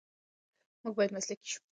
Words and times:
موږ 0.81 0.93
باید 0.97 1.11
مسلکي 1.15 1.47
شو. 1.51 1.59